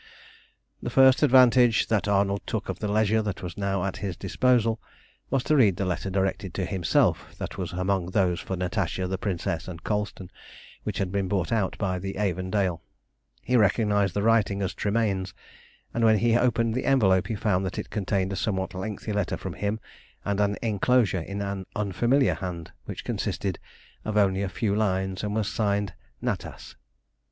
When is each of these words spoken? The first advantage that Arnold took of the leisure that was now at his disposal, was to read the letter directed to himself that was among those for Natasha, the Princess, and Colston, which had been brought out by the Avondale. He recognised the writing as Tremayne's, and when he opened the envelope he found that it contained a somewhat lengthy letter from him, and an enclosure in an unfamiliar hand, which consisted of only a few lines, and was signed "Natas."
The 0.81 0.89
first 0.89 1.21
advantage 1.21 1.85
that 1.89 2.07
Arnold 2.07 2.41
took 2.47 2.69
of 2.69 2.79
the 2.79 2.87
leisure 2.91 3.21
that 3.21 3.43
was 3.43 3.55
now 3.55 3.83
at 3.83 3.97
his 3.97 4.17
disposal, 4.17 4.81
was 5.29 5.43
to 5.43 5.55
read 5.55 5.75
the 5.77 5.85
letter 5.85 6.09
directed 6.09 6.55
to 6.55 6.65
himself 6.65 7.35
that 7.37 7.59
was 7.59 7.71
among 7.73 8.07
those 8.07 8.39
for 8.39 8.55
Natasha, 8.55 9.07
the 9.07 9.19
Princess, 9.19 9.67
and 9.67 9.83
Colston, 9.83 10.31
which 10.81 10.97
had 10.97 11.11
been 11.11 11.27
brought 11.27 11.51
out 11.51 11.77
by 11.77 11.99
the 11.99 12.17
Avondale. 12.17 12.81
He 13.43 13.55
recognised 13.55 14.15
the 14.15 14.23
writing 14.23 14.63
as 14.63 14.73
Tremayne's, 14.73 15.35
and 15.93 16.03
when 16.03 16.17
he 16.17 16.35
opened 16.35 16.73
the 16.73 16.85
envelope 16.85 17.27
he 17.27 17.35
found 17.35 17.63
that 17.67 17.77
it 17.77 17.91
contained 17.91 18.33
a 18.33 18.35
somewhat 18.35 18.73
lengthy 18.73 19.13
letter 19.13 19.37
from 19.37 19.53
him, 19.53 19.79
and 20.25 20.39
an 20.41 20.57
enclosure 20.63 21.21
in 21.21 21.43
an 21.43 21.67
unfamiliar 21.75 22.33
hand, 22.33 22.71
which 22.85 23.05
consisted 23.05 23.59
of 24.03 24.17
only 24.17 24.41
a 24.41 24.49
few 24.49 24.73
lines, 24.75 25.21
and 25.23 25.35
was 25.35 25.47
signed 25.47 25.93
"Natas." 26.23 26.75